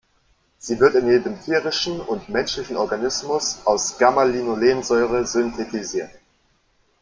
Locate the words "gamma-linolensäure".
3.99-5.27